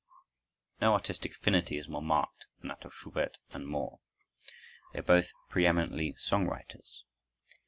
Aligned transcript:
No 0.81 0.93
artistic 0.95 1.33
affinity 1.33 1.77
is 1.77 1.87
more 1.87 2.01
marked 2.01 2.47
than 2.57 2.69
that 2.69 2.85
of 2.85 2.91
Schubert 2.95 3.37
and 3.51 3.67
Moore. 3.67 3.99
They 4.93 4.99
are 5.01 5.03
both 5.03 5.31
preëminently 5.51 6.17
song 6.19 6.47
writers. 6.47 7.03